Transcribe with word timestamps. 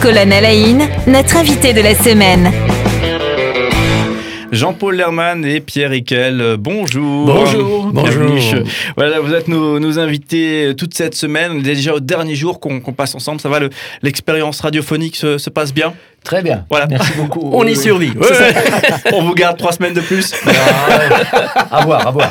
Colonel 0.00 0.44
Aïn, 0.44 0.88
notre 1.06 1.36
invité 1.36 1.72
de 1.72 1.80
la 1.80 1.94
semaine. 1.94 2.52
Jean-Paul 4.52 4.96
Lerman 4.96 5.44
et 5.44 5.60
Pierre 5.60 5.92
Iquel, 5.92 6.40
euh, 6.40 6.56
bonjour. 6.58 7.26
Bonjour. 7.26 7.86
Bonjour. 7.92 8.62
Voilà, 8.96 9.20
vous 9.20 9.34
êtes 9.34 9.48
nos, 9.48 9.98
invités 9.98 10.72
toute 10.76 10.94
cette 10.94 11.14
semaine. 11.14 11.52
On 11.52 11.58
est 11.58 11.62
déjà 11.62 11.94
au 11.94 12.00
dernier 12.00 12.34
jour 12.34 12.60
qu'on 12.60 12.80
passe 12.80 13.14
ensemble. 13.14 13.40
Ça 13.40 13.48
va, 13.48 13.60
l'expérience 14.02 14.60
radiophonique 14.60 15.16
se 15.16 15.50
passe 15.50 15.74
bien? 15.74 15.94
Très 16.24 16.42
bien. 16.42 16.64
Voilà. 16.70 16.86
Merci 16.86 17.12
beaucoup. 17.16 17.50
On 17.52 17.66
y 17.66 17.76
survit. 17.76 18.12
on 19.12 19.22
vous 19.22 19.34
garde 19.34 19.56
trois 19.56 19.72
semaines 19.72 19.94
de 19.94 20.00
plus. 20.00 20.34
à 21.70 21.84
voir, 21.84 22.06
à 22.06 22.10
voir. 22.10 22.30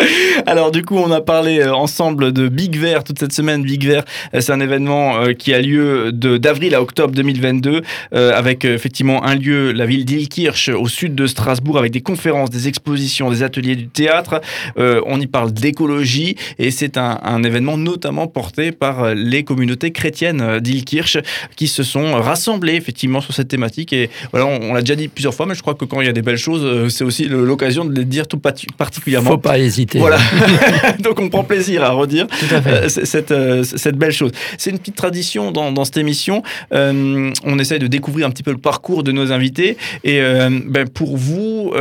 Alors 0.46 0.70
du 0.70 0.82
coup, 0.82 0.96
on 0.96 1.10
a 1.10 1.20
parlé 1.20 1.60
euh, 1.60 1.74
ensemble 1.74 2.32
de 2.32 2.48
Big 2.48 2.76
Vert 2.76 3.04
toute 3.04 3.18
cette 3.18 3.32
semaine. 3.32 3.62
Big 3.62 3.84
Vert, 3.84 4.04
euh, 4.34 4.40
c'est 4.40 4.52
un 4.52 4.60
événement 4.60 5.20
euh, 5.20 5.32
qui 5.32 5.52
a 5.52 5.60
lieu 5.60 6.12
d'avril 6.12 6.74
à 6.74 6.82
octobre 6.82 7.14
2022, 7.14 7.82
avec 8.12 8.64
effectivement 8.64 9.24
un 9.24 9.34
lieu, 9.34 9.72
la 9.72 9.86
ville 9.86 10.04
d'Ilkirch, 10.04 10.68
au 10.68 10.88
sud 10.88 11.14
de 11.14 11.26
Strasbourg, 11.26 11.78
avec 11.78 11.92
des 11.92 12.00
conférences, 12.00 12.50
des 12.50 12.68
expositions, 12.68 13.30
des 13.30 13.42
ateliers 13.42 13.76
du 13.76 13.88
théâtre. 13.88 14.40
on 14.76 15.20
y 15.20 15.26
parle 15.26 15.52
d'écologie 15.52 16.36
et 16.58 16.70
c'est 16.70 16.96
un, 16.96 17.18
un, 17.22 17.42
événement 17.42 17.76
notamment 17.76 18.26
porté 18.26 18.72
par 18.72 19.14
les 19.14 19.44
communautés 19.44 19.92
chrétiennes 19.92 20.60
d'Ilkirch 20.60 21.18
qui 21.56 21.68
se 21.68 21.82
sont 21.82 22.14
rassemblées 22.20 22.74
effectivement 22.74 22.99
sur 23.20 23.34
cette 23.34 23.48
thématique. 23.48 23.92
Et 23.92 24.10
voilà, 24.32 24.46
on, 24.46 24.74
l'a 24.74 24.80
déjà 24.80 24.94
dit 24.94 25.08
plusieurs 25.08 25.34
fois, 25.34 25.46
mais 25.46 25.54
je 25.54 25.62
crois 25.62 25.74
que 25.74 25.84
quand 25.84 26.00
il 26.00 26.06
y 26.06 26.10
a 26.10 26.12
des 26.12 26.22
belles 26.22 26.36
choses, 26.36 26.62
euh, 26.64 26.88
c'est 26.88 27.04
aussi 27.04 27.24
l'occasion 27.24 27.84
de 27.84 27.94
les 27.94 28.04
dire 28.04 28.26
tout 28.26 28.38
particulièrement. 28.38 29.30
Faut 29.30 29.38
pas 29.38 29.58
hésiter. 29.58 29.98
Voilà. 29.98 30.18
Donc 31.00 31.20
on 31.20 31.28
prend 31.28 31.44
plaisir 31.44 31.82
à 31.82 31.90
redire 31.90 32.26
euh, 32.52 32.88
cette, 32.88 33.30
euh, 33.30 33.62
cette 33.62 33.96
belle 33.96 34.12
chose. 34.12 34.32
C'est 34.58 34.70
une 34.70 34.78
petite 34.78 34.96
tradition 34.96 35.50
dans, 35.52 35.72
dans 35.72 35.84
cette 35.84 35.96
émission. 35.96 36.42
on 36.72 37.58
essaye 37.58 37.78
de 37.78 37.86
découvrir 37.86 38.26
un 38.26 38.30
petit 38.30 38.42
peu 38.42 38.50
le 38.50 38.58
parcours 38.58 39.02
de 39.02 39.12
nos 39.12 39.32
invités. 39.32 39.76
Et 40.04 40.20
ben, 40.20 40.88
pour 40.88 41.16
vous, 41.16 41.72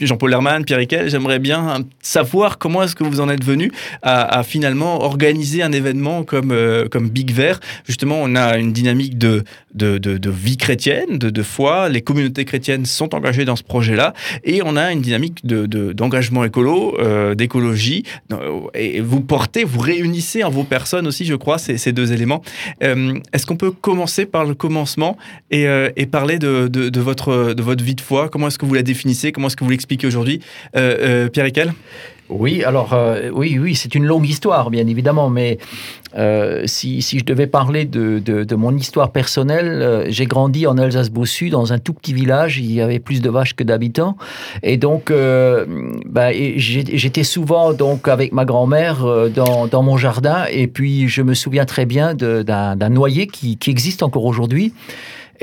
Jean-Paul 0.00 0.32
Herman, 0.32 0.64
Pierre 0.64 0.78
Riquel, 0.78 1.10
j'aimerais 1.10 1.38
bien 1.38 1.84
savoir 2.00 2.58
comment 2.58 2.82
est-ce 2.82 2.94
que 2.94 3.04
vous 3.04 3.20
en 3.20 3.28
êtes 3.28 3.44
venu 3.44 3.72
à, 4.02 4.38
à, 4.38 4.42
finalement 4.42 5.02
organiser 5.02 5.62
un 5.62 5.72
événement 5.72 6.22
comme, 6.24 6.54
comme 6.90 7.08
Big 7.08 7.32
Vert. 7.32 7.60
Justement, 7.86 8.18
on 8.20 8.34
a 8.36 8.58
une 8.58 8.72
dynamique 8.72 9.18
de, 9.18 9.44
de, 9.74 9.98
de 9.98 10.11
de, 10.18 10.30
vie 10.30 10.56
chrétienne, 10.56 11.18
de, 11.18 11.42
foi. 11.42 11.88
Les 11.88 12.02
communautés 12.02 12.44
chrétiennes 12.44 12.86
sont 12.86 13.14
engagées 13.14 13.44
dans 13.44 13.56
ce 13.56 13.62
projet-là. 13.62 14.14
Et 14.44 14.62
on 14.64 14.76
a 14.76 14.92
une 14.92 15.00
dynamique 15.00 15.44
d'engagement 15.44 16.44
écolo, 16.44 16.96
euh, 16.98 17.34
d'écologie. 17.34 18.04
Et 18.74 19.00
vous 19.00 19.20
portez, 19.20 19.64
vous 19.64 19.80
réunissez 19.80 20.44
en 20.44 20.50
vos 20.50 20.64
personnes 20.64 21.06
aussi, 21.06 21.24
je 21.24 21.34
crois, 21.34 21.58
ces, 21.58 21.92
deux 21.92 22.12
éléments. 22.12 22.42
Euh, 22.82 23.18
est-ce 23.32 23.46
qu'on 23.46 23.56
peut 23.56 23.70
commencer 23.70 24.26
par 24.26 24.44
le 24.44 24.54
commencement 24.54 25.16
et, 25.50 25.66
euh, 25.66 25.90
parler 26.10 26.38
de, 26.38 27.00
votre, 27.00 27.54
de 27.54 27.62
votre 27.62 27.82
vie 27.82 27.94
de 27.94 28.00
foi? 28.00 28.28
Comment 28.28 28.48
est-ce 28.48 28.58
que 28.58 28.66
vous 28.66 28.74
la 28.74 28.82
définissez? 28.82 29.32
Comment 29.32 29.46
est-ce 29.46 29.56
que 29.56 29.64
vous 29.64 29.70
l'expliquez 29.70 30.06
aujourd'hui? 30.06 30.40
Pierre 30.72 31.46
Ekel 31.46 31.72
oui, 32.28 32.64
alors 32.64 32.96
oui, 33.32 33.58
oui, 33.58 33.74
c'est 33.74 33.94
une 33.94 34.06
longue 34.06 34.26
histoire, 34.26 34.70
bien 34.70 34.86
évidemment, 34.86 35.28
mais 35.28 35.58
euh, 36.16 36.62
si, 36.66 37.00
je 37.00 37.24
devais 37.24 37.46
parler 37.46 37.84
de, 37.84 38.54
mon 38.54 38.76
histoire 38.76 39.10
personnelle, 39.12 39.80
euh, 39.82 40.04
j'ai 40.08 40.26
grandi 40.26 40.66
en 40.66 40.76
Alsace-Bossu, 40.76 41.50
dans 41.50 41.72
un 41.72 41.78
tout 41.78 41.94
petit 41.94 42.12
village, 42.12 42.58
il 42.58 42.70
y 42.70 42.80
avait 42.80 42.98
plus 42.98 43.20
de 43.20 43.30
vaches 43.30 43.54
que 43.54 43.64
d'habitants. 43.64 44.16
Et 44.62 44.76
donc, 44.76 45.10
euh, 45.10 45.64
bah, 46.06 46.32
j'étais 46.32 47.24
souvent 47.24 47.72
donc, 47.72 48.08
avec 48.08 48.32
ma 48.32 48.44
grand-mère 48.44 49.06
dans, 49.34 49.82
mon 49.82 49.96
jardin. 49.96 50.44
Et 50.50 50.66
puis, 50.66 51.08
je 51.08 51.22
me 51.22 51.34
souviens 51.34 51.64
très 51.64 51.86
bien 51.86 52.14
d'un 52.14 52.88
noyer 52.88 53.26
qui, 53.26 53.56
qui 53.56 53.70
existe 53.70 54.02
encore 54.02 54.24
aujourd'hui. 54.24 54.72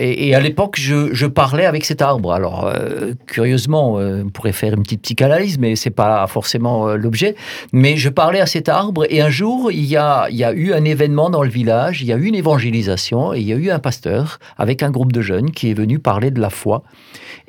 Et, 0.02 0.34
à 0.34 0.40
l'époque, 0.40 0.78
je, 0.80 1.26
parlais 1.26 1.66
avec 1.66 1.84
cet 1.84 2.02
arbre. 2.02 2.32
Alors, 2.32 2.66
euh, 2.66 3.14
curieusement, 3.28 4.00
euh, 4.00 4.24
on 4.26 4.30
pourrait 4.30 4.54
faire 4.54 4.74
une 4.74 4.84
petite 4.84 5.02
psychanalyse, 5.02 5.60
mais 5.60 5.76
c'est 5.76 5.90
pas 5.90 6.26
forcément 6.28 6.88
euh, 6.88 6.96
l'objet. 6.96 7.36
Mais 7.74 7.98
je 7.98 8.08
parlais 8.08 8.40
à 8.40 8.46
cet 8.46 8.70
arbre, 8.70 9.06
et 9.09 9.20
un 9.20 9.30
jour, 9.30 9.74
il 9.74 9.84
y, 9.84 9.98
a, 9.98 10.28
il 10.30 10.38
y 10.38 10.46
a 10.46 10.54
eu 10.54 10.72
un 10.72 10.86
événement 10.86 11.30
dans 11.30 11.44
le 11.44 11.50
village, 11.50 12.02
il 12.02 12.08
y 12.08 12.14
a 12.14 12.16
eu 12.16 12.24
une 12.24 12.36
évangélisation, 12.36 13.34
et 13.34 13.40
il 13.40 13.48
y 13.48 13.52
a 13.52 13.58
eu 13.58 13.72
un 13.72 13.80
pasteur 13.80 14.40
avec 14.58 14.84
un 14.84 14.90
groupe 14.90 15.12
de 15.12 15.22
jeunes 15.22 15.52
qui 15.52 15.70
est 15.70 15.74
venu 15.74 16.00
parler 16.00 16.32
de 16.32 16.40
la 16.40 16.50
foi. 16.50 16.84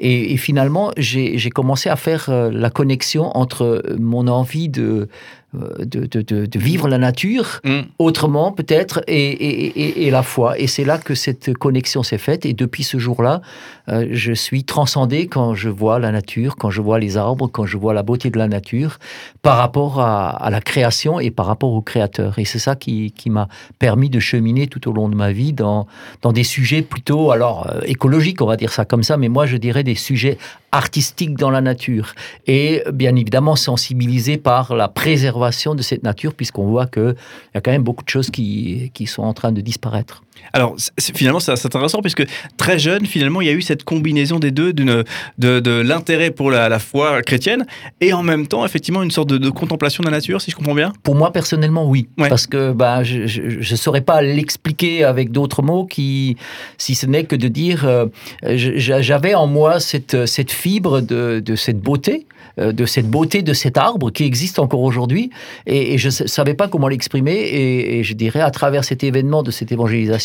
Et, 0.01 0.37
finalement, 0.39 0.93
j'ai 0.97 1.51
commencé 1.51 1.91
à 1.91 1.97
faire 1.97 2.31
la 2.31 2.71
connexion 2.71 3.37
entre 3.37 3.85
mon 3.99 4.29
envie 4.29 4.71
de 4.71 5.09
euh, 5.57 5.85
de, 5.85 6.07
de, 6.07 6.59
vivre 6.61 6.87
la 6.87 6.99
nature 6.99 7.61
mm. 7.65 7.81
autrement 7.99 8.53
peut-être 8.53 9.03
et, 9.09 10.07
et, 10.07 10.11
la 10.13 10.23
foi. 10.23 10.57
Et 10.61 10.69
c'est 10.69 10.85
là 10.85 10.97
que 10.97 11.17
cette 11.17 11.55
connexion 11.55 12.05
s'est 12.05 12.19
faite. 12.19 12.47
Et 12.47 12.53
depuis 12.53 12.85
ce 12.85 12.99
jour-là, 12.99 13.41
euh, 13.89 14.07
je 14.13 14.33
suis 14.33 14.63
transcendé 14.63 15.27
quand 15.27 15.57
je 15.57 15.69
vois 15.69 15.99
la 15.99 16.13
nature, 16.13 16.55
quand 16.55 16.71
je 16.71 16.81
vois 16.81 17.01
les 17.01 17.17
arbres, 17.17 17.49
quand 17.49 17.67
je 17.67 17.77
vois 17.77 17.95
la 17.95 18.05
beauté 18.05 18.31
de 18.31 18.39
la 18.39 18.47
nature 18.47 19.01
par 19.43 19.57
rapport 19.57 20.01
à, 20.01 20.49
la 20.51 20.61
création 20.61 21.19
et 21.19 21.33
par 21.33 21.47
rapport 21.47 21.73
au 21.73 21.83
créateur. 21.83 22.39
Et 22.39 22.45
c'est 22.45 22.61
ça 22.61 22.77
qui, 22.77 23.11
qui 23.11 23.29
m'a 23.29 23.49
permis 23.81 24.09
de 24.09 24.21
cheminer 24.21 24.69
tout 24.69 24.89
au 24.89 24.93
long 24.93 25.09
de 25.09 25.17
ma 25.17 25.33
vie 25.33 25.53
dans, 25.53 25.89
dans 26.23 26.33
des 26.33 26.45
sujets 26.45 26.83
plutôt, 26.83 27.33
alors 27.33 27.67
euh, 27.69 27.81
écologiques, 27.87 28.41
on 28.41 28.47
va 28.47 28.57
dire 28.57 28.73
ça 28.73 28.85
comme 28.85 29.03
ça, 29.03 29.17
mais 29.17 29.29
moi 29.29 29.47
je 29.47 29.57
dirais 29.57 29.83
des 29.83 29.97
sujets 29.97 30.39
artistiques 30.71 31.35
dans 31.35 31.51
la 31.51 31.61
nature. 31.61 32.15
Et 32.47 32.85
bien 32.93 33.17
évidemment 33.17 33.57
sensibilisé 33.57 34.37
par 34.37 34.77
la 34.77 34.87
préservation 34.87 35.40
de 35.75 35.83
cette 35.83 36.03
nature, 36.03 36.35
puisqu'on 36.35 36.67
voit 36.67 36.87
qu'il 36.87 37.15
y 37.55 37.59
a 37.59 37.61
quand 37.61 37.71
même 37.71 37.83
beaucoup 37.83 38.05
de 38.05 38.09
choses 38.09 38.31
qui, 38.31 38.91
qui 38.95 39.07
sont 39.07 39.23
en 39.23 39.35
train 39.35 39.53
de 39.53 39.61
disparaître. 39.61 40.23
Alors, 40.53 40.77
finalement, 40.99 41.41
c'est 41.41 41.53
intéressant 41.53 42.01
puisque 42.01 42.25
très 42.57 42.79
jeune, 42.79 43.07
finalement, 43.07 43.41
il 43.41 43.47
y 43.47 43.51
a 43.51 43.53
eu 43.53 43.63
cette 43.63 43.85
combinaison 43.85 44.39
des 44.39 44.51
deux, 44.51 44.73
de, 44.73 45.05
de 45.39 45.81
l'intérêt 45.81 46.31
pour 46.31 46.51
la, 46.51 46.79
foi 46.79 47.23
chrétienne 47.23 47.67
et 48.01 48.13
en 48.13 48.23
même 48.23 48.47
temps, 48.47 48.65
effectivement, 48.65 49.03
une 49.03 49.11
sorte 49.11 49.29
de, 49.29 49.51
contemplation 49.51 50.03
de 50.03 50.09
la 50.09 50.17
nature, 50.17 50.41
si 50.41 50.51
je 50.51 50.57
comprends 50.57 50.75
bien? 50.75 50.93
Pour 51.03 51.15
moi, 51.15 51.33
personnellement, 51.33 51.87
oui. 51.87 52.09
Parce 52.17 52.47
que 52.47 52.73
bah, 52.73 53.03
je 53.05 53.43
ne 53.59 53.77
saurais 53.77 54.01
pas 54.01 54.23
l'expliquer 54.23 55.05
avec 55.05 55.31
d'autres 55.31 55.63
mots, 55.63 55.85
qui, 55.85 56.37
si 56.79 56.95
ce 56.95 57.07
n'est 57.07 57.25
que 57.25 57.37
de 57.37 57.49
dire, 57.49 57.85
euh, 57.85 58.07
j'avais 58.43 59.35
en 59.35 59.47
moi 59.47 59.81
cette, 59.81 60.27
cette 60.27 60.53
fibre 60.53 61.01
de, 61.01 61.41
de 61.45 61.57
cette 61.57 61.81
beauté 61.81 62.27
euh, 62.59 62.73
de 62.73 62.85
cette 62.85 63.09
beauté 63.09 63.43
de 63.43 63.53
cet 63.53 63.77
arbre 63.77 64.11
qui 64.11 64.25
existe 64.25 64.59
encore 64.59 64.83
aujourd'hui. 64.83 65.31
Et, 65.67 65.99
je 65.99 66.09
ne 66.09 66.29
savais 66.29 66.55
pas 66.55 66.69
comment 66.69 66.89
l'exprimer. 66.89 67.33
Et, 67.33 68.03
je 68.03 68.15
dirais, 68.15 68.41
à 68.41 68.51
travers 68.51 68.85
cet 68.85 69.05
événement 69.05 69.43
de 69.43 69.51
cette 69.51 69.73
évangélisation, 69.73 70.20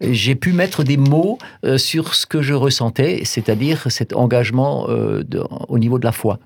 j'ai 0.00 0.34
pu 0.34 0.52
mettre 0.52 0.84
des 0.84 0.96
mots 0.96 1.38
euh, 1.64 1.78
sur 1.78 2.14
ce 2.14 2.26
que 2.26 2.42
je 2.42 2.54
ressentais, 2.54 3.22
c'est-à-dire 3.24 3.86
cet 3.88 4.14
engagement 4.14 4.86
euh, 4.88 5.22
au 5.68 5.78
niveau 5.78 5.98
de 5.98 6.04
la 6.04 6.12
foi. 6.12 6.38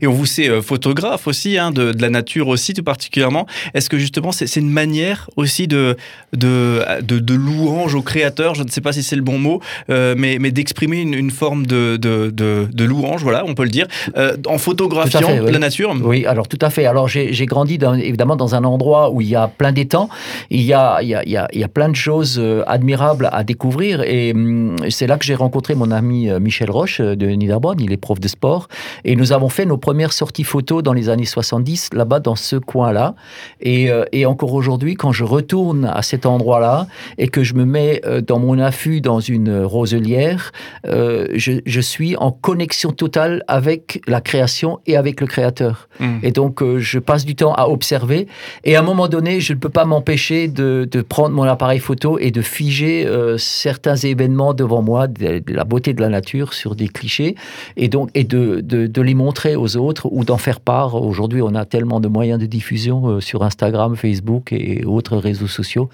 Et 0.00 0.06
on 0.06 0.12
vous 0.12 0.26
sait 0.26 0.62
photographe 0.62 1.26
aussi, 1.26 1.58
hein, 1.58 1.70
de, 1.70 1.92
la 1.98 2.10
nature 2.10 2.48
aussi 2.48 2.74
tout 2.74 2.82
particulièrement. 2.82 3.46
Est-ce 3.74 3.88
que 3.88 3.98
justement 3.98 4.32
c'est 4.32 4.56
une 4.56 4.70
manière 4.70 5.30
aussi 5.36 5.66
de, 5.66 5.96
de, 6.32 6.82
de, 7.00 7.34
louange 7.34 7.94
au 7.94 8.02
créateur, 8.02 8.54
je 8.54 8.62
ne 8.62 8.68
sais 8.68 8.80
pas 8.80 8.92
si 8.92 9.02
c'est 9.02 9.16
le 9.16 9.22
bon 9.22 9.38
mot, 9.38 9.60
mais, 9.88 10.38
mais 10.40 10.50
d'exprimer 10.50 11.00
une, 11.00 11.30
forme 11.30 11.66
de, 11.66 11.96
de, 11.96 12.84
louange, 12.84 13.22
voilà, 13.22 13.44
on 13.46 13.54
peut 13.54 13.64
le 13.64 13.70
dire, 13.70 13.86
en 14.14 14.58
photo 14.58 14.74
photographiant 14.74 15.44
la 15.44 15.58
nature? 15.58 15.94
Oui, 16.02 16.26
alors 16.26 16.48
tout 16.48 16.58
à 16.60 16.70
fait. 16.70 16.86
Alors 16.86 17.08
j'ai 17.08 17.46
grandi 17.46 17.78
dans, 17.78 17.94
évidemment 17.94 18.36
dans 18.36 18.54
un 18.54 18.64
endroit 18.64 19.10
où 19.10 19.20
il 19.20 19.28
y 19.28 19.36
a 19.36 19.48
plein 19.48 19.72
d'étangs, 19.72 20.08
il 20.50 20.62
y 20.62 20.72
a, 20.72 20.98
il, 21.02 21.08
y 21.08 21.14
a, 21.14 21.22
il, 21.24 21.58
y 21.60 21.64
a, 21.64 21.68
plein 21.68 21.88
de 21.88 21.96
choses 21.96 22.38
euh, 22.38 22.43
admirables 22.66 23.28
à 23.32 23.44
découvrir 23.44 24.02
et 24.02 24.32
hum, 24.32 24.76
c'est 24.90 25.06
là 25.06 25.18
que 25.18 25.24
j'ai 25.24 25.34
rencontré 25.34 25.74
mon 25.74 25.90
ami 25.90 26.30
euh, 26.30 26.40
Michel 26.40 26.70
Roche 26.70 27.00
euh, 27.00 27.16
de 27.16 27.26
Niederbronn, 27.26 27.80
il 27.80 27.92
est 27.92 27.96
prof 27.96 28.20
de 28.20 28.28
sport 28.28 28.68
et 29.04 29.16
nous 29.16 29.32
avons 29.32 29.48
fait 29.48 29.66
nos 29.66 29.78
premières 29.78 30.12
sorties 30.12 30.44
photos 30.44 30.82
dans 30.82 30.92
les 30.92 31.08
années 31.08 31.24
70 31.24 31.90
là-bas 31.94 32.20
dans 32.20 32.36
ce 32.36 32.56
coin-là 32.56 33.14
et, 33.60 33.90
et, 34.12 34.26
encore 34.26 34.54
aujourd'hui 34.54 34.94
quand 34.94 35.12
je 35.12 35.24
retourne 35.24 35.84
à 35.84 36.02
cet 36.02 36.26
endroit-là 36.26 36.86
et 37.18 37.28
que 37.28 37.42
je 37.42 37.54
me 37.54 37.64
mets 37.64 38.00
dans 38.26 38.38
mon 38.38 38.58
affût 38.58 39.00
dans 39.00 39.20
une 39.20 39.62
roselière, 39.64 40.52
je, 40.84 41.60
je 41.64 41.80
suis 41.80 42.16
en 42.16 42.30
connexion 42.32 42.92
totale 42.92 43.42
avec 43.48 44.00
la 44.06 44.20
création 44.20 44.80
et 44.86 44.96
avec 44.96 45.20
le 45.20 45.26
créateur. 45.26 45.88
Hmm. 46.00 46.18
Et 46.22 46.30
donc, 46.30 46.62
euh, 46.62 46.78
je 46.78 46.98
passe 46.98 47.24
du 47.24 47.34
temps 47.34 47.54
à 47.54 47.68
observer. 47.68 48.26
Et 48.64 48.76
à 48.76 48.80
un 48.80 48.82
moment 48.82 49.08
donné, 49.08 49.40
je 49.40 49.52
ne 49.52 49.58
peux 49.58 49.68
pas 49.68 49.84
m'empêcher 49.84 50.48
de, 50.48 50.88
prendre 51.08 51.34
mon 51.34 51.44
appareil 51.44 51.78
photo 51.78 52.18
et 52.18 52.30
de 52.34 52.42
figer 52.42 53.06
euh, 53.06 53.38
certains 53.38 53.94
événements 53.94 54.54
devant 54.54 54.82
moi, 54.82 55.06
de, 55.06 55.40
la 55.46 55.64
beauté 55.64 55.94
de 55.94 56.00
la 56.00 56.08
nature 56.08 56.52
sur 56.52 56.74
des 56.74 56.88
clichés, 56.88 57.36
et 57.76 57.88
donc 57.88 58.10
et 58.14 58.24
de, 58.24 58.60
de 58.60 59.02
les 59.02 59.14
montrer 59.14 59.54
aux 59.56 59.76
autres 59.76 60.08
ou 60.10 60.24
d'en 60.24 60.36
faire 60.36 60.60
part. 60.60 60.96
Aujourd'hui, 60.96 61.40
on 61.42 61.54
a 61.54 61.64
tellement 61.64 62.00
de 62.00 62.08
moyens 62.08 62.40
de 62.40 62.46
diffusion 62.46 63.06
euh, 63.06 63.20
sur 63.20 63.44
Instagram, 63.44 63.94
Facebook 63.96 64.52
et 64.52 64.84
autres 64.84 65.16
réseaux 65.16 65.46
sociaux. 65.46 65.88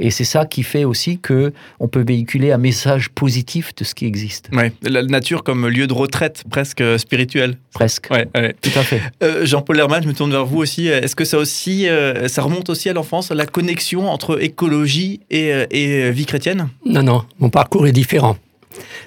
Et 0.00 0.10
c'est 0.10 0.24
ça 0.24 0.44
qui 0.46 0.64
fait 0.64 0.84
aussi 0.84 1.18
que 1.18 1.52
on 1.78 1.88
peut 1.88 2.04
véhiculer 2.06 2.50
un 2.50 2.58
message 2.58 3.10
positif 3.10 3.74
de 3.76 3.84
ce 3.84 3.94
qui 3.94 4.06
existe. 4.06 4.50
Ouais, 4.52 4.72
la 4.82 5.02
nature 5.02 5.44
comme 5.44 5.68
lieu 5.68 5.86
de 5.86 5.92
retraite 5.92 6.42
presque 6.50 6.82
spirituel. 6.98 7.56
Presque. 7.72 8.08
Ouais, 8.10 8.26
tout 8.60 8.76
à 8.76 8.82
fait. 8.82 9.00
Euh, 9.22 9.46
Jean-Paul 9.46 9.76
Lerman, 9.76 10.02
je 10.02 10.08
me 10.08 10.14
tourne 10.14 10.32
vers 10.32 10.46
vous 10.46 10.58
aussi. 10.58 10.88
Est-ce 10.88 11.14
que 11.14 11.24
ça 11.24 11.38
aussi, 11.38 11.88
euh, 11.88 12.26
ça 12.28 12.42
remonte 12.42 12.68
aussi 12.68 12.88
à 12.88 12.92
l'enfance, 12.92 13.30
la 13.30 13.46
connexion 13.46 14.08
entre 14.10 14.42
écologie 14.42 15.20
et, 15.30 15.52
et 15.70 15.83
vie 16.10 16.26
chrétienne? 16.26 16.68
Non, 16.84 17.02
non, 17.02 17.22
mon 17.38 17.50
parcours 17.50 17.86
est 17.86 17.92
différent. 17.92 18.36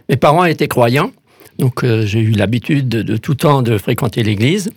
Mes 0.10 0.18
parents 0.18 0.46
étaient 0.46 0.68
croyants, 0.68 1.12
donc 1.60 1.86
j'ai 1.86 2.20
eu 2.20 2.32
l'habitude 2.32 2.88
de, 2.88 3.18
tout 3.18 3.36
temps 3.36 3.62
de 3.62 3.78
fréquenter 3.78 4.24
l'église. 4.24 4.72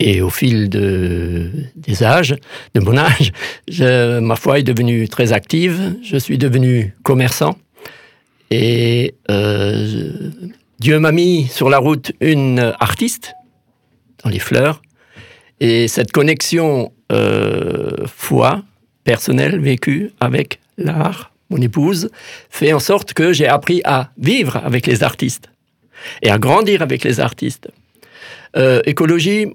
Et 0.00 0.20
au 0.20 0.30
fil 0.30 0.68
de, 0.68 1.50
des 1.76 2.02
âges, 2.02 2.34
de 2.74 2.80
mon 2.80 2.96
âge, 2.96 3.32
ma 4.20 4.36
foi 4.36 4.58
est 4.58 4.64
devenue 4.64 5.08
très 5.08 5.32
active. 5.32 5.96
Je 6.02 6.16
suis 6.16 6.38
devenu 6.38 6.94
commerçant. 7.02 7.56
Et 8.50 9.14
Dieu 10.82 10.98
m'a 10.98 11.12
mis 11.12 11.46
sur 11.46 11.70
la 11.70 11.78
route 11.78 12.12
une 12.20 12.74
artiste 12.80 13.34
dans 14.24 14.30
les 14.30 14.40
fleurs. 14.40 14.82
Et 15.60 15.86
cette 15.86 16.10
connexion 16.10 16.92
euh, 17.12 18.06
foi 18.06 18.64
personnelle 19.04 19.60
vécue 19.60 20.10
avec 20.18 20.58
l'art, 20.76 21.32
mon 21.50 21.58
épouse, 21.58 22.10
fait 22.50 22.72
en 22.72 22.78
sorte 22.78 23.12
que 23.12 23.32
j'ai 23.32 23.46
appris 23.46 23.80
à 23.84 24.10
vivre 24.18 24.56
avec 24.56 24.86
les 24.86 25.02
artistes 25.02 25.50
et 26.22 26.30
à 26.30 26.38
grandir 26.38 26.82
avec 26.82 27.04
les 27.04 27.20
artistes. 27.20 27.68
Euh, 28.56 28.80
écologie, 28.84 29.46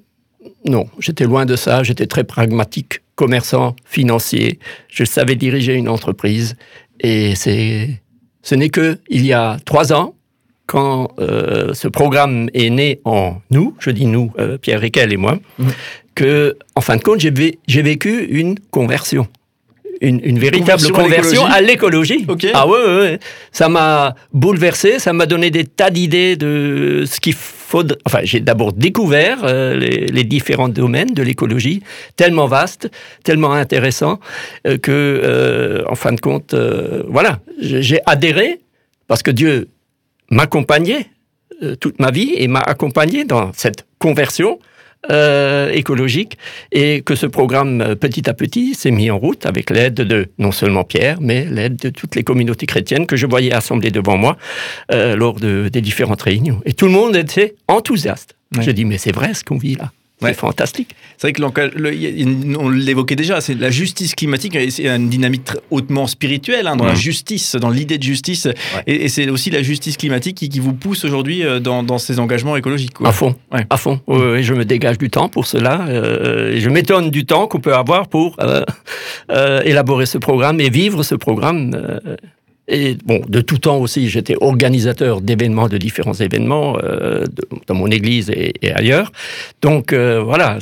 non, 0.66 0.86
j'étais 1.00 1.26
loin 1.26 1.46
de 1.46 1.56
ça, 1.56 1.84
j'étais 1.84 2.08
très 2.08 2.24
pragmatique, 2.24 3.02
commerçant, 3.16 3.76
financier, 3.86 4.60
je 4.88 5.04
savais 5.04 5.36
diriger 5.36 5.74
une 5.74 5.90
entreprise 5.90 6.56
et 7.00 7.36
c'est, 7.36 8.02
ce 8.42 8.56
n'est 8.56 8.70
que 8.70 9.00
il 9.10 9.26
y 9.26 9.34
a 9.34 9.58
trois 9.66 9.94
ans 9.94 10.16
quand 10.68 11.12
euh, 11.20 11.74
ce 11.74 11.88
programme 11.88 12.50
est 12.54 12.70
né 12.70 13.00
en 13.06 13.38
nous, 13.50 13.76
je 13.80 13.90
dis 13.90 14.06
nous, 14.06 14.32
euh, 14.38 14.58
Pierre 14.58 14.82
Riquel 14.82 15.14
et 15.14 15.18
moi, 15.18 15.40
mmh. 15.58 15.68
que, 16.14 16.58
en 16.76 16.82
fin 16.82 16.98
de 16.98 17.02
compte, 17.02 17.20
j'ai 17.20 17.82
vécu 17.82 18.26
une 18.26 18.60
conversion. 18.70 19.28
Une, 20.02 20.40
véritable 20.40 20.92
conversion, 20.92 21.46
à 21.46 21.62
l'écologie. 21.62 22.26
Ah 22.54 22.68
ouais, 22.68 22.86
ouais, 22.86 23.20
ça 23.52 23.70
m'a 23.70 24.16
bouleversé, 24.32 25.00
ça 25.00 25.14
m'a 25.14 25.26
donné 25.26 25.50
des 25.50 25.66
tas 25.66 25.90
d'idées 25.90 26.36
de 26.36 27.04
ce 27.06 27.20
qu'il 27.20 27.34
faut. 27.34 27.84
Enfin, 28.06 28.20
j'ai 28.24 28.40
d'abord 28.40 28.74
découvert 28.74 29.40
euh, 29.44 29.76
les, 29.76 30.24
différents 30.24 30.70
domaines 30.70 31.14
de 31.14 31.24
l'écologie, 31.24 31.82
tellement 32.16 32.48
vastes, 32.48 32.90
tellement 33.24 33.54
intéressants, 33.54 34.20
que, 34.82 35.84
en 35.88 35.96
fin 35.96 36.14
de 36.14 36.22
compte, 36.22 36.56
voilà, 37.08 37.40
j'ai 37.60 38.00
adhéré 38.06 38.60
parce 39.08 39.24
que 39.24 39.32
Dieu 39.32 39.70
m'accompagner 40.30 41.08
euh, 41.64 41.76
toute 41.76 42.00
ma 42.00 42.12
vie 42.12 42.34
et 42.36 42.48
m'a 42.48 42.60
accompagné 42.60 43.26
dans 43.26 43.52
cette 43.54 43.86
conversion 44.00 44.60
euh, 45.12 45.72
écologique 45.72 46.38
et 46.72 47.02
que 47.02 47.16
ce 47.16 47.26
programme 47.26 47.82
euh, 47.82 47.96
petit 47.96 48.30
à 48.30 48.34
petit 48.34 48.74
s'est 48.74 48.92
mis 48.92 49.10
en 49.10 49.18
route 49.18 49.46
avec 49.46 49.70
l'aide 49.70 49.96
de 49.96 50.28
non 50.38 50.52
seulement 50.52 50.84
Pierre 50.84 51.20
mais 51.22 51.46
l'aide 51.46 51.78
de 51.78 51.90
toutes 51.90 52.16
les 52.16 52.24
communautés 52.24 52.66
chrétiennes 52.66 53.08
que 53.08 53.16
je 53.16 53.26
voyais 53.26 53.54
assemblées 53.54 53.92
devant 53.92 54.18
moi 54.18 54.38
lors 54.90 55.40
de, 55.40 55.70
des 55.70 55.82
différentes 55.82 56.22
réunions 56.22 56.62
et 56.66 56.74
tout 56.74 56.86
le 56.86 56.92
monde 56.92 57.16
était 57.16 57.56
enthousiaste. 57.68 58.36
Je 58.60 58.72
dis 58.72 58.86
mais 58.86 58.98
c'est 58.98 59.14
vrai 59.14 59.34
ce 59.34 59.44
qu'on 59.44 59.58
vit 59.58 59.76
là. 59.76 59.92
C'est 60.20 60.34
fantastique. 60.34 60.96
C'est 61.18 61.28
vrai 61.28 61.34
que 61.34 62.58
on 62.58 62.70
l'évoquait 62.70 63.16
déjà, 63.16 63.40
c'est 63.40 63.54
la 63.54 63.70
justice 63.70 64.16
climatique, 64.16 64.58
c'est 64.72 64.88
une 64.88 65.10
dynamique 65.10 65.50
hautement 65.70 66.08
spirituelle 66.08 66.66
hein, 66.66 66.76
dans 66.76 66.86
la 66.86 66.96
justice, 66.96 67.56
dans 67.56 67.70
l'idée 67.70 68.00
de 68.00 68.04
justice, 68.04 68.48
et, 68.88 69.10
c'est 69.10 69.30
aussi 69.30 69.52
la 69.52 69.62
justice 69.62 69.96
climatique 69.96 70.38
qui, 70.38 70.60
vous 70.60 70.74
pousse 70.74 71.06
aujourd'hui 71.06 71.44
euh, 71.44 71.60
dans, 71.60 71.98
ces 72.00 72.20
engagements 72.20 72.56
écologiques. 72.56 72.94
À 73.04 73.12
fond, 73.12 73.36
à 73.70 73.78
fond. 73.78 74.00
je 74.08 74.54
me 74.54 74.66
dégage 74.66 74.98
du 74.98 75.10
temps 75.10 75.30
pour 75.30 75.46
cela. 75.46 75.86
Euh, 75.88 76.60
je 76.60 76.70
m'étonne 76.70 77.12
du 77.12 77.26
temps 77.26 77.48
qu'on 77.48 77.60
peut 77.60 77.76
avoir 77.76 78.08
pour 78.08 78.38
euh, 78.40 79.62
élaborer 79.64 80.08
ce 80.08 80.18
programme 80.18 80.60
et 80.60 80.70
vivre 80.70 81.04
ce 81.04 81.16
programme. 81.16 81.76
Et 82.68 82.98
bon, 83.06 83.22
de 83.28 83.40
tout 83.40 83.60
temps 83.60 83.78
aussi, 83.78 84.10
j'étais 84.10 84.36
organisateur 84.42 85.22
d'événements, 85.22 85.70
de 85.70 85.78
différents 85.78 86.14
événements 86.14 86.78
euh, 86.84 87.24
dans 87.66 87.76
mon 87.76 87.88
église 87.88 88.30
et, 88.30 88.54
ailleurs. 88.74 89.12
Donc 89.62 89.94
euh, 89.94 90.22
voilà, 90.22 90.60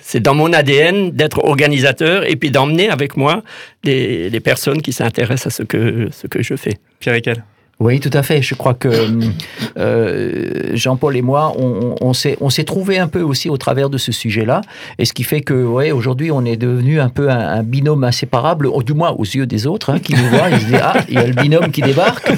c'est 0.00 0.20
dans 0.20 0.34
mon 0.34 0.52
ADN 0.52 1.10
d'être 1.10 1.44
organisateur 1.44 2.28
et 2.28 2.36
puis 2.36 2.50
d'emmener 2.50 2.88
avec 2.88 3.16
moi 3.16 3.42
des, 3.84 4.30
personnes 4.42 4.82
qui 4.82 4.92
s'intéressent 4.92 5.48
à 5.48 5.50
ce 5.50 5.62
que, 5.62 6.08
ce 6.10 6.26
que 6.26 6.42
je 6.42 6.56
fais. 6.56 6.78
Pierre 7.00 7.16
Ekel. 7.16 7.44
Oui, 7.80 7.98
tout 7.98 8.10
à 8.12 8.22
fait. 8.22 8.42
Je 8.42 8.54
crois 8.54 8.74
que 8.74 8.88
euh, 9.76 10.70
Jean-Paul 10.74 11.16
et 11.16 11.22
moi, 11.22 11.52
on, 11.58 11.96
on 12.00 12.50
s'est 12.50 12.64
trouvé 12.64 12.98
un 12.98 13.08
peu 13.08 13.22
aussi 13.22 13.50
au 13.50 13.56
travers 13.56 13.90
de 13.90 13.98
ce 13.98 14.12
sujet-là. 14.12 14.60
Et 14.98 15.04
ce 15.04 15.12
qui 15.12 15.24
fait 15.24 15.40
que, 15.40 15.54
ouais, 15.64 15.90
aujourd'hui, 15.90 16.30
on 16.30 16.44
est 16.44 16.56
devenu 16.56 17.00
un 17.00 17.08
peu 17.08 17.28
un, 17.28 17.62
binôme 17.64 18.04
inséparable, 18.04 18.68
du 18.84 18.94
moins 18.94 19.10
aux 19.10 19.24
yeux 19.24 19.46
des 19.46 19.66
autres, 19.66 19.90
hein, 19.90 19.98
qui 19.98 20.14
nous 20.14 20.28
voient. 20.28 20.50
Ils 20.50 20.60
se 20.60 20.66
disent, 20.66 20.80
ah, 20.80 20.94
il 21.08 21.14
y 21.14 21.18
a 21.18 21.26
le 21.26 21.32
binôme 21.32 21.70
qui 21.72 21.82
débarque. 21.82 22.30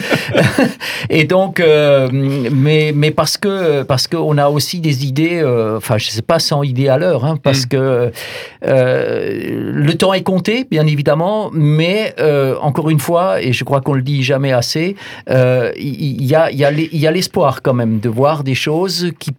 et 1.11 1.25
donc, 1.25 1.61
euh, 1.61 2.09
mais, 2.13 2.93
mais 2.95 3.11
parce 3.11 3.37
que 3.37 3.83
parce 3.83 4.07
qu'on 4.07 4.39
a 4.39 4.49
aussi 4.49 4.81
des 4.81 5.05
idées, 5.05 5.41
euh, 5.43 5.77
enfin, 5.77 5.99
je 5.99 6.07
ne 6.07 6.11
sais 6.11 6.23
pas, 6.23 6.39
sans 6.39 6.63
idées 6.63 6.89
à 6.89 6.97
l'heure, 6.97 7.25
hein, 7.25 7.37
parce 7.43 7.67
mm. 7.67 7.69
que 7.69 8.13
euh, 8.67 9.73
le 9.73 9.95
temps 9.95 10.15
est 10.15 10.23
compté, 10.23 10.67
bien 10.71 10.87
évidemment, 10.87 11.51
mais 11.53 12.15
encore 12.63 12.89
une 12.89 13.01
fois, 13.01 13.43
et 13.43 13.53
je 13.53 13.65
crois 13.65 13.81
qu'on 13.81 13.95
le 13.95 14.03
dit 14.03 14.23
jamais 14.23 14.53
assez, 14.53 14.97
euh, 15.24 15.24
il 15.29 16.25
y, 16.25 16.35
a, 16.35 16.51
y 16.51 17.07
a 17.07 17.11
l'espoir 17.11 17.63
quand 17.63 17.75
même 17.75 18.01
de 18.01 18.09
voir 18.09 18.45
des 18.45 18.55
choses 18.55 19.11
qui 19.19 19.33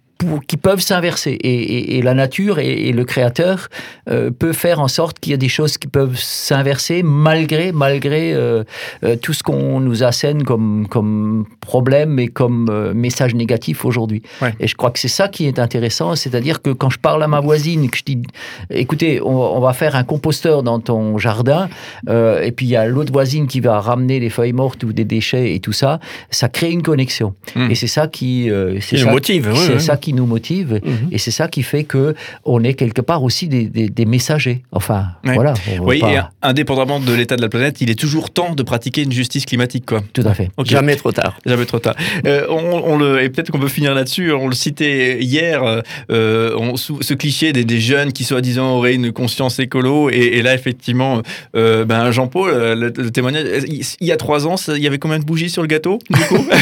qui 0.48 0.58
peuvent 0.58 0.80
s'inverser. 0.80 1.38
Et, 1.42 2.02
la 2.02 2.14
nature 2.14 2.60
et, 2.60 2.92
le 2.92 3.06
créateur 3.06 3.70
euh, 4.10 4.32
peut 4.32 4.54
faire 4.54 4.80
en 4.80 4.88
sorte 4.88 5.20
qu'il 5.20 5.32
y 5.32 5.34
a 5.34 5.38
des 5.38 5.50
choses 5.50 5.78
qui 5.78 5.88
peuvent 5.88 6.18
s'inverser 6.18 7.04
malgré, 7.04 7.72
malgré 7.72 8.34
euh, 8.34 8.64
euh, 9.04 9.16
tout 9.16 9.34
ce 9.34 9.44
qu'on 9.44 9.80
nous 9.80 10.04
assène 10.04 10.44
comme, 10.44 10.88
comme 10.90 11.46
problème 11.62 12.20
et 12.20 12.28
comme 12.28 12.94
message 12.94 13.36
négatif 13.36 13.86
aujourd'hui. 13.86 14.22
Et 14.60 14.68
je 14.68 14.76
crois 14.76 14.92
que 14.92 15.00
c'est 15.00 15.08
ça 15.08 15.28
qui 15.28 15.48
est 15.48 15.60
intéressant, 15.60 16.16
c'est-à-dire 16.16 16.62
que 16.62 16.70
quand 16.70 16.90
je 16.90 17.00
parle 17.00 17.24
à 17.24 17.28
ma 17.28 17.40
voisine, 17.40 17.90
que 17.90 17.98
je 17.98 18.04
dis, 18.04 18.22
écoutez, 18.70 19.22
on, 19.22 19.60
va 19.60 19.74
faire 19.74 19.96
un 19.96 20.04
composteur 20.04 20.64
dans 20.64 20.80
ton 20.80 21.18
jardin, 21.18 21.70
et 22.08 22.52
puis 22.52 22.68
il 22.68 22.70
y 22.70 22.76
a 22.76 22.86
l'autre 22.86 23.12
voisine 23.12 23.48
qui 23.48 23.60
va 23.60 23.80
ramener 23.80 24.20
des 24.20 24.30
feuilles 24.30 24.54
mortes 24.54 24.84
ou 24.84 24.94
des 24.94 25.06
déchets 25.06 25.56
et 25.56 25.60
tout 25.60 25.74
ça, 25.74 26.00
ça 26.30 26.50
crée 26.50 26.72
une 26.72 26.84
connexion. 26.84 27.34
Hmm. 27.56 27.72
Et 27.72 27.76
c'est 27.76 27.88
ça 27.88 28.08
qui... 28.08 28.50
c'est 28.82 28.98
ça, 28.98 29.12
motive. 29.12 29.52
C'est 29.56 29.80
ça 29.80 29.98
qui 29.98 30.14
nous 30.16 30.26
motive. 30.26 30.80
Mhm. 30.84 31.10
Et 31.12 31.18
c'est 31.18 31.32
ça 31.32 31.48
qui 31.48 31.64
fait 31.64 31.84
que 31.84 32.16
on 32.44 32.64
est 32.64 32.74
quelque 32.74 33.02
part 33.02 33.24
aussi 33.24 33.48
des, 33.48 33.66
des, 33.68 34.06
messagers. 34.06 34.64
Enfin, 34.72 35.08
voilà. 35.24 35.54
Oui, 35.82 36.02
et 36.04 36.20
indépendamment 36.42 37.00
de 37.00 37.14
l'état 37.14 37.36
de 37.36 37.42
la 37.42 37.50
planète, 37.50 37.82
il 37.82 37.90
est 37.90 38.00
toujours 38.00 38.32
temps 38.32 38.56
de 38.56 38.64
pratiquer 38.64 39.04
une 39.04 39.12
justice 39.12 39.46
climatique, 39.46 39.86
quoi. 39.86 40.02
Tout 40.14 40.24
à 40.26 40.34
fait. 40.34 40.50
Jamais 40.64 40.96
trop 40.96 41.12
tard. 41.12 41.38
Jamais 41.46 41.66
trop 41.66 41.80
tard. 41.80 41.96
Euh, 42.26 42.46
on, 42.50 42.98
le, 42.98 43.22
et 43.22 43.30
peut-être 43.30 43.52
qu'on 43.52 43.60
peut 43.60 43.68
finir 43.68 43.94
là-dessus. 43.94 44.32
On 44.32 44.48
le 44.48 44.56
citait 44.56 45.22
hier, 45.22 45.84
euh, 46.10 46.56
on, 46.58 46.78
ce 46.78 47.14
cliché 47.14 47.54
des, 47.54 47.66
des 47.66 47.80
jeunes 47.80 48.14
qui 48.14 48.24
soi-disant 48.24 48.78
auraient 48.78 48.96
une 48.96 49.12
conscience 49.12 49.60
écolo. 49.60 50.10
Et, 50.10 50.42
là, 50.42 50.54
effectivement, 50.54 51.22
euh, 51.56 51.86
ben 51.86 52.12
Jean-Paul, 52.12 52.52
le, 52.52 52.94
le, 52.96 53.12
témoignage. 53.12 53.46
Il 53.68 54.08
y 54.08 54.12
a 54.12 54.18
trois 54.18 54.48
ans, 54.48 54.56
il 54.68 54.82
y 54.82 54.88
avait 54.88 55.00
combien 55.00 55.20
de 55.20 55.26
bougies 55.26 55.50
sur 55.50 55.62
le 55.62 55.68
gâteau, 55.68 56.00
du 56.10 56.22
coup? 56.22 56.46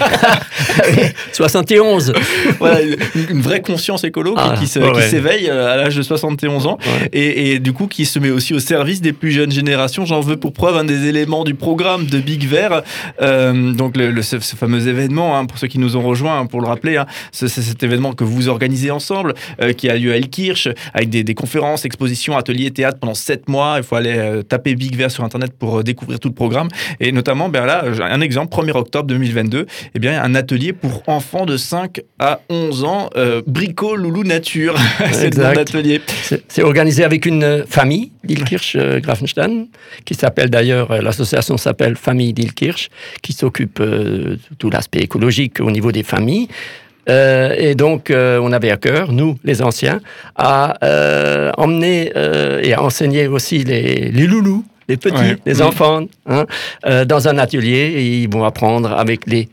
71. 1.32 2.12
voilà, 2.58 2.80
une 3.30 3.40
vraie 3.40 3.60
conscience 3.60 4.04
écolo 4.04 4.34
qui, 4.34 4.40
ah, 4.40 5.00
s'éveille 5.00 5.48
euh, 5.48 5.72
à 5.72 5.76
l'âge 5.76 5.96
de 5.96 6.02
71 6.02 6.66
ans 6.66 6.78
et, 7.12 7.58
du 7.58 7.72
coup 7.72 7.86
qui 7.86 8.04
se 8.04 8.18
met 8.18 8.30
aussi 8.30 8.54
au 8.54 8.58
service 8.58 9.00
des 9.00 9.12
plus 9.12 9.30
jeunes 9.30 9.50
générations. 9.50 10.04
J'en 10.04 10.20
veux 10.20 10.36
pour 10.36 10.52
preuve 10.52 10.76
un 10.76 10.84
des 10.84 11.06
éléments 11.06 11.44
du 11.44 11.54
programme 11.54 12.06
de 12.06 12.18
Big 12.20 12.46
Vert, 12.46 12.82
euh, 13.20 13.72
donc 13.72 13.96
le, 13.96 14.22
ce, 14.22 14.38
fameux 14.38 14.88
événement, 14.88 15.36
hein, 15.36 15.46
pour 15.46 15.58
ceux 15.58 15.66
qui 15.66 15.78
nous 15.78 15.96
ont 15.96 16.02
rejoints, 16.02 16.40
hein, 16.40 16.46
pour 16.46 16.60
le 16.60 16.66
rappeler, 16.66 16.96
hein, 16.96 17.06
c'est 17.32 17.48
cet 17.48 17.82
événement 17.82 18.12
que 18.12 18.24
vous 18.24 18.48
organisez 18.48 18.90
ensemble, 18.90 19.34
euh, 19.60 19.72
qui 19.72 19.88
a 19.88 19.96
lieu 19.96 20.12
à 20.12 20.16
Elkirch, 20.16 20.68
avec 20.94 21.10
des, 21.10 21.34
conférences, 21.34 21.84
expositions, 21.84 22.36
ateliers, 22.36 22.70
théâtre 22.70 22.98
pendant 22.98 23.14
7 23.14 23.48
mois. 23.48 23.74
Il 23.78 23.82
faut 23.82 23.96
aller 23.96 24.42
taper 24.48 24.74
Big 24.74 24.96
Vert 24.96 25.10
sur 25.10 25.24
Internet 25.24 25.52
pour 25.58 25.82
découvrir 25.84 26.18
tout 26.18 26.28
le 26.28 26.34
programme. 26.34 26.68
Et 26.98 27.12
notamment, 27.12 27.48
ben 27.48 27.64
là, 27.64 27.84
un 28.00 28.20
exemple, 28.20 28.54
1er 28.56 28.76
octobre 28.76 29.06
2022, 29.06 29.66
eh 29.94 29.98
bien, 29.98 30.22
un 30.22 30.34
atelier 30.34 30.72
pour 30.72 31.02
enfants 31.06 31.46
de 31.46 31.56
5 31.56 32.00
à 32.18 32.39
11 32.48 32.84
ans, 32.84 33.10
euh, 33.16 33.42
Brico 33.46 33.96
Loulou 33.96 34.24
Nature. 34.24 34.76
c'est 35.12 35.38
un 35.38 35.56
atelier. 35.56 36.00
C'est 36.48 36.62
organisé 36.62 37.04
avec 37.04 37.26
une 37.26 37.64
famille 37.68 38.12
d'Ilkirch 38.24 38.76
euh, 38.76 39.00
Grafenstein, 39.00 39.66
qui 40.04 40.14
s'appelle 40.14 40.50
d'ailleurs, 40.50 40.90
euh, 40.90 41.00
l'association 41.00 41.56
s'appelle 41.56 41.96
Famille 41.96 42.32
d'Ilkirch, 42.32 42.90
qui 43.22 43.32
s'occupe 43.32 43.80
de 43.80 44.38
tout 44.58 44.70
l'aspect 44.70 45.00
écologique 45.00 45.60
au 45.60 45.70
niveau 45.70 45.92
des 45.92 46.02
familles. 46.02 46.48
et 47.08 47.74
donc, 47.74 48.12
on 48.12 48.52
avait 48.52 48.70
à 48.70 48.76
cœur, 48.76 49.12
nous, 49.12 49.36
les 49.42 49.62
anciens, 49.62 50.00
à 50.36 50.76
emmener 51.58 52.12
et 52.62 52.72
à 52.72 52.82
enseigner 52.82 53.26
aussi 53.26 53.64
les, 53.64 54.10
les 54.12 54.26
loulous, 54.28 54.64
les 54.88 54.96
petits, 54.96 55.34
les 55.44 55.60
enfants, 55.60 56.06
hein, 56.26 56.46
dans 57.06 57.26
un 57.26 57.38
atelier. 57.38 57.92
Et 57.96 58.22
ils 58.22 58.30
vont 58.30 58.44
apprendre 58.44 58.92
avec 58.92 59.26
les 59.26 59.48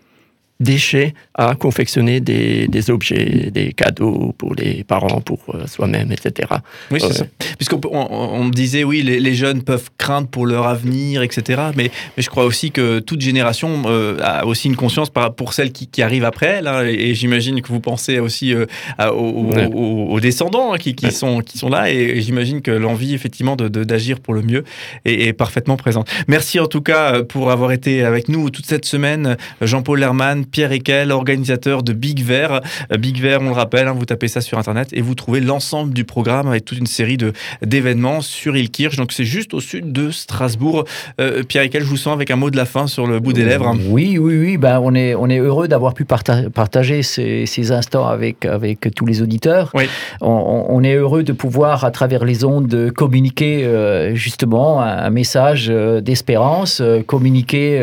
déchets 0.60 1.14
à 1.36 1.56
confectionner 1.56 2.20
des, 2.20 2.68
des, 2.68 2.90
objets, 2.90 3.52
des 3.52 3.74
cadeaux 3.74 4.34
pour 4.38 4.56
les 4.56 4.84
parents, 4.84 5.22
pour 5.22 5.40
euh, 5.54 5.68
soi-même, 5.68 6.12
etc. 6.12 6.50
Oui, 6.90 7.00
c'est 7.00 7.14
ça. 7.14 7.26
Puisqu'on 7.58 7.80
on, 7.92 8.50
disait, 8.50 8.84
oui, 8.84 9.04
les, 9.04 9.36
jeunes 9.36 9.62
peuvent 9.62 9.90
craindre 9.98 10.28
pour 10.28 10.48
leur 10.48 10.66
avenir, 10.66 11.22
etc. 11.22 11.62
Mais, 11.76 11.92
mais 12.16 12.24
je 12.24 12.30
crois 12.30 12.46
aussi 12.46 12.72
que 12.72 13.00
toute 13.00 13.22
génération 13.22 13.84
euh, 13.86 14.18
a 14.24 14.46
aussi 14.46 14.68
une 14.68 14.76
conscience 14.76 15.12
pour 15.36 15.54
celles 15.54 15.72
qui, 15.72 15.88
qui 15.88 16.02
arrivent 16.02 16.26
après 16.26 16.48
elle. 16.48 16.68
Hein, 16.68 16.86
et, 16.86 17.14
j'imagine 17.14 17.62
que 17.62 17.68
vous 17.68 17.80
pensez 17.80 18.20
aussi 18.20 18.54
euh, 18.54 18.66
aux, 19.12 20.20
descendants 20.20 20.74
hein, 20.74 20.78
qui, 20.78 20.96
qui 20.96 21.12
sont, 21.12 21.42
qui 21.42 21.60
sont 21.60 21.70
là. 21.70 21.92
Et, 21.92 22.20
j'imagine 22.22 22.62
que 22.62 22.72
l'envie, 22.72 23.14
effectivement, 23.14 23.56
d'agir 23.56 24.18
de, 24.18 24.22
pour 24.22 24.34
le 24.34 24.42
mieux 24.42 24.64
est, 25.06 25.28
est, 25.28 25.34
parfaitement 25.34 25.78
présente. 25.78 26.10
Merci 26.28 26.60
en 26.60 26.68
tout 26.68 26.82
cas 26.82 27.22
pour 27.22 27.52
avoir 27.52 27.72
été 27.72 28.04
avec 28.04 28.28
nous 28.28 28.50
toute 28.50 28.66
cette 28.66 28.86
semaine. 28.86 29.38
Jean-Paul 29.62 30.00
Lerman, 30.00 30.47
Pierre 30.52 30.72
Ekel, 30.72 31.12
organisateur 31.12 31.84
de 31.84 31.94
Big 31.94 32.24
Vert. 32.24 32.62
Euh, 32.92 32.98
Big 32.98 33.20
Vert, 33.22 33.42
on 33.42 33.50
le 33.50 33.52
rappelle, 33.52 33.88
hein, 33.88 33.94
vous 33.94 34.06
tapez 34.06 34.28
ça 34.28 34.42
sur 34.42 34.58
Internet 34.58 34.90
et 34.94 35.02
vous 35.02 35.16
trouvez 35.16 35.40
l'ensemble 35.40 35.94
du 35.94 36.04
programme 36.04 36.48
avec 36.48 36.66
toute 36.66 36.78
une 36.78 36.88
série 36.88 37.18
d'événements 37.62 38.22
sur 38.22 38.56
Ilkirch. 38.56 38.96
Donc 38.98 39.12
c'est 39.12 39.26
juste 39.26 39.54
au 39.54 39.60
sud 39.60 39.92
de 39.92 40.12
Strasbourg. 40.12 40.86
Euh, 41.20 41.44
Pierre 41.44 41.64
Ekel, 41.64 41.84
je 41.84 41.88
vous 41.88 41.98
sens 41.98 42.14
avec 42.14 42.32
un 42.32 42.36
mot 42.36 42.50
de 42.50 42.58
la 42.58 42.66
fin 42.66 42.88
sur 42.88 43.08
le 43.08 43.20
bout 43.20 43.34
des 43.34 43.44
lèvres. 43.44 43.76
Oui, 43.90 44.18
oui, 44.18 44.38
oui. 44.38 44.58
Ben, 44.58 44.80
on, 44.82 44.96
est, 44.96 45.16
on 45.16 45.30
est 45.30 45.40
heureux 45.40 45.68
d'avoir 45.68 45.94
pu 45.94 46.06
partager 46.06 47.04
ces, 47.04 47.46
ces, 47.46 47.72
instants 47.72 48.08
avec, 48.08 48.46
avec 48.46 48.94
tous 48.96 49.06
les 49.06 49.22
auditeurs. 49.22 49.72
Oui. 49.74 49.84
On, 50.22 50.84
est 50.84 50.96
heureux 50.96 51.24
de 51.24 51.34
pouvoir, 51.34 51.84
à 51.84 51.92
travers 51.92 52.24
les 52.24 52.44
ondes, 52.44 52.92
communiquer 52.96 53.66
euh, 53.66 54.16
justement 54.16 54.82
un, 54.82 55.10
message 55.10 55.68
d'espérance, 55.68 56.82
communiquer 57.08 57.82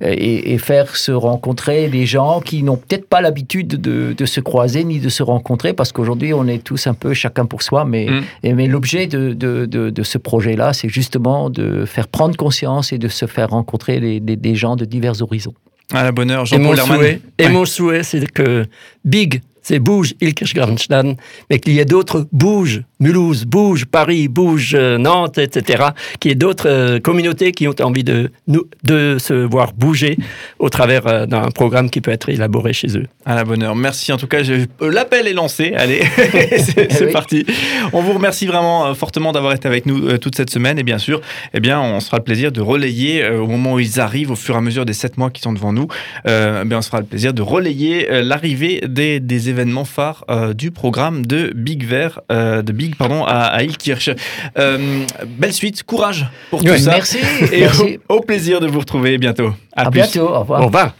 et, 0.00 0.52
et, 0.52 0.58
faire 0.58 0.96
se 0.96 1.12
rencontrer 1.12 1.69
des 1.70 2.06
gens 2.06 2.40
qui 2.40 2.62
n'ont 2.62 2.76
peut-être 2.76 3.08
pas 3.08 3.20
l'habitude 3.20 3.80
de, 3.80 4.24
se 4.24 4.40
croiser 4.40 4.84
ni 4.84 5.00
de 5.00 5.08
se 5.08 5.22
rencontrer, 5.22 5.72
parce 5.72 5.92
qu'aujourd'hui, 5.92 6.34
on 6.34 6.46
est 6.46 6.62
tous 6.62 6.86
un 6.86 6.94
peu 6.94 7.14
chacun 7.14 7.46
pour 7.46 7.62
soi. 7.62 7.84
Mais, 7.84 8.06
mm. 8.42 8.54
mais 8.54 8.66
l'objet 8.66 9.06
de, 9.06 9.32
de, 9.34 10.02
ce 10.02 10.18
projet-là, 10.18 10.72
c'est 10.72 10.88
justement 10.88 11.50
de 11.50 11.84
faire 11.84 12.08
prendre 12.08 12.36
conscience 12.36 12.92
et 12.92 12.98
de 12.98 13.08
se 13.08 13.26
faire 13.26 13.50
rencontrer 13.50 14.20
des 14.20 14.54
gens 14.54 14.76
de 14.76 14.84
divers 14.84 15.20
horizons. 15.22 15.54
À 15.92 16.04
la 16.04 16.12
bonne 16.12 16.30
heure, 16.30 16.46
Jean-Paul 16.46 17.18
Et 17.38 17.48
mon 17.48 17.64
souhait, 17.64 18.02
c'est 18.04 18.30
que 18.30 18.66
Big 19.04 19.42
c'est 19.70 19.78
Bouge, 19.78 20.14
Ilkirchgartenstadt, 20.20 21.16
mais 21.48 21.60
qu'il 21.60 21.74
y 21.74 21.78
ait 21.78 21.84
d'autres 21.84 22.26
Bouge, 22.32 22.82
Mulhouse, 22.98 23.44
Bouge, 23.44 23.84
Paris, 23.84 24.26
Bouge, 24.26 24.74
euh, 24.76 24.98
Nantes, 24.98 25.38
etc., 25.38 25.84
qu'il 26.18 26.30
y 26.30 26.32
ait 26.32 26.34
d'autres 26.34 26.68
euh, 26.68 26.98
communautés 26.98 27.52
qui 27.52 27.68
ont 27.68 27.74
envie 27.80 28.02
de, 28.02 28.32
de 28.48 29.16
se 29.18 29.32
voir 29.32 29.72
bouger 29.72 30.18
au 30.58 30.68
travers 30.70 31.06
euh, 31.06 31.26
d'un 31.26 31.50
programme 31.50 31.88
qui 31.88 32.00
peut 32.00 32.10
être 32.10 32.28
élaboré 32.28 32.72
chez 32.72 32.98
eux. 32.98 33.06
À 33.24 33.36
la 33.36 33.44
bonne 33.44 33.62
heure. 33.62 33.76
Merci 33.76 34.12
en 34.12 34.16
tout 34.16 34.26
cas. 34.26 34.40
L'appel 34.80 35.28
est 35.28 35.32
lancé. 35.34 35.72
Allez, 35.76 36.00
c'est 36.90 37.12
parti. 37.12 37.46
On 37.92 38.02
vous 38.02 38.12
remercie 38.12 38.46
vraiment 38.46 38.92
fortement 38.94 39.30
d'avoir 39.30 39.52
été 39.52 39.68
avec 39.68 39.86
nous 39.86 40.18
toute 40.18 40.34
cette 40.34 40.50
semaine. 40.50 40.80
Et 40.80 40.82
bien 40.82 40.98
sûr, 40.98 41.20
eh 41.54 41.60
bien, 41.60 41.80
on 41.80 42.00
sera 42.00 42.16
le 42.16 42.24
plaisir 42.24 42.50
de 42.50 42.60
relayer 42.60 43.28
au 43.28 43.46
moment 43.46 43.74
où 43.74 43.78
ils 43.78 44.00
arrivent, 44.00 44.32
au 44.32 44.36
fur 44.36 44.56
et 44.56 44.58
à 44.58 44.60
mesure 44.60 44.84
des 44.84 44.94
sept 44.94 45.16
mois 45.16 45.30
qui 45.30 45.40
sont 45.40 45.52
devant 45.52 45.72
nous. 45.72 45.86
Eh 46.26 46.64
bien, 46.66 46.78
on 46.78 46.82
sera 46.82 46.98
le 46.98 47.06
plaisir 47.06 47.32
de 47.32 47.42
relayer 47.42 48.08
l'arrivée 48.22 48.82
des, 48.86 49.20
des 49.20 49.48
événements 49.48 49.59
phares 49.84 50.24
euh, 50.30 50.52
du 50.52 50.70
programme 50.70 51.26
de 51.26 51.52
Big 51.54 51.84
Vert, 51.84 52.20
euh, 52.30 52.62
de 52.62 52.72
Big 52.72 52.94
pardon, 52.96 53.24
à, 53.24 53.44
à 53.44 53.62
Ilkirch. 53.62 54.10
Euh, 54.58 55.04
belle 55.26 55.52
suite, 55.52 55.82
courage 55.82 56.26
pour 56.50 56.62
tout 56.62 56.76
ça. 56.76 56.92
Merci. 56.92 57.18
Et 57.52 57.66
Au, 58.08 58.20
plaisir 58.20 58.60
de 58.60 58.66
vous 58.66 58.80
retrouver 58.80 59.18
bientôt. 59.18 59.52
À, 59.76 59.90
bientôt. 59.90 60.28
Au 60.28 60.40
revoir. 60.40 60.60
Au 60.62 60.66
revoir. 60.66 60.94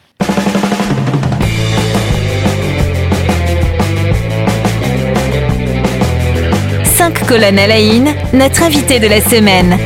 Cinq 6.84 7.26
colonnes 7.26 7.58
à 7.58 7.66
la 7.66 7.80
notre 8.32 8.62
invité 8.62 8.98
de 8.98 9.06
la 9.06 9.20
semaine. 9.20 9.78